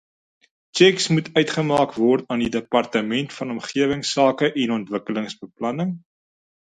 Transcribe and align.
Tjeks 0.75 1.05
moet 1.13 1.27
uitgemaak 1.41 1.93
word 2.05 2.23
aan 2.33 2.41
die 2.45 2.49
Departement 2.55 3.37
van 3.41 3.53
Omgewingsake 3.57 4.51
en 4.65 4.75
Ontwikkelingsbeplanning. 4.79 5.93